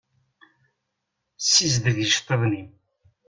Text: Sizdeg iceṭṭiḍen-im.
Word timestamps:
Sizdeg 1.37 1.97
iceṭṭiḍen-im. 2.03 2.69